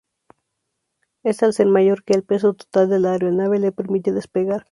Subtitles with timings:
[1.21, 4.59] Esta, al ser mayor que el peso total de la aeronave, le permite despegar.